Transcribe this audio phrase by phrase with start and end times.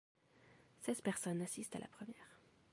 [0.79, 2.39] Seize personnes assistent à la première.